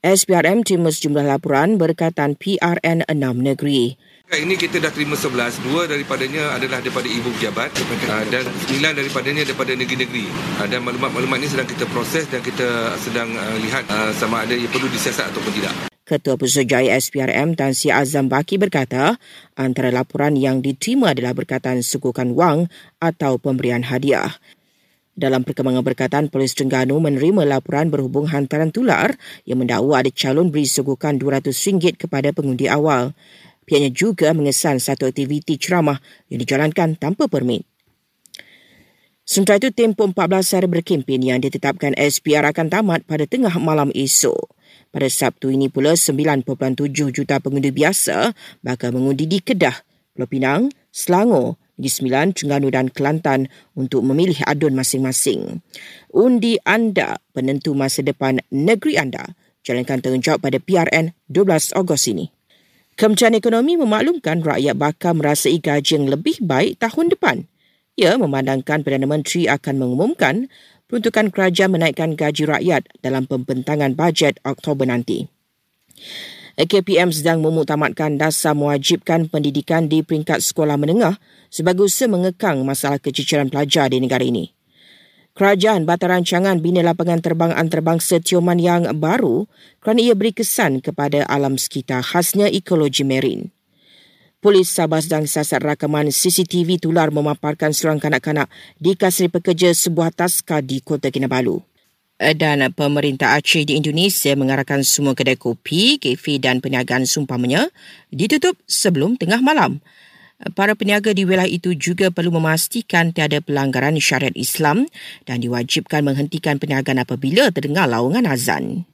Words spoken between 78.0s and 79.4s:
dasar mewajibkan